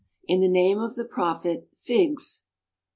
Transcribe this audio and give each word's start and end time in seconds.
In 0.27 0.39
the 0.41 0.47
name 0.47 0.79
of 0.79 0.95
the 0.95 1.05
Prophet 1.05 1.67
figs! 1.77 2.41